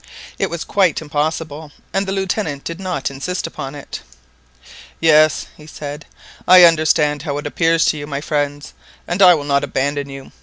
[0.39, 4.01] It was quite impossible, and the Lieutenant did not insist upon it.
[4.99, 6.07] "Yes," he said,
[6.47, 8.73] "I understand how it appears to you, my friends,
[9.07, 10.31] and I will not abandon you.